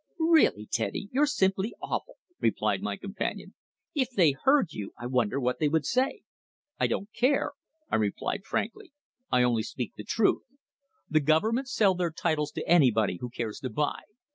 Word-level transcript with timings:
"Really, 0.17 0.65
Teddy, 0.65 1.09
you're 1.11 1.27
simply 1.27 1.75
awful," 1.79 2.15
replied 2.39 2.81
my 2.81 2.97
companion. 2.97 3.53
"If 3.93 4.09
they 4.09 4.31
heard 4.31 4.71
you 4.73 4.95
I 4.97 5.05
wonder 5.05 5.39
what 5.39 5.59
they 5.59 5.69
would 5.69 5.85
say?" 5.85 6.23
"I 6.79 6.87
don't 6.87 7.13
care," 7.13 7.51
I 7.87 7.97
replied 7.97 8.43
frankly. 8.43 8.93
"I 9.31 9.43
only 9.43 9.61
speak 9.61 9.93
the 9.95 10.03
truth. 10.03 10.41
The 11.07 11.19
Government 11.19 11.67
sell 11.69 11.93
their 11.93 12.09
titles 12.09 12.51
to 12.53 12.67
anybody 12.67 13.17
who 13.21 13.29
cares 13.29 13.59
to 13.59 13.69
buy. 13.69 14.01